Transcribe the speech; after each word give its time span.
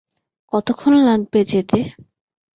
কতক্ষণ 0.53 0.93
লাগবে 1.07 1.39
যেতে? 1.51 1.79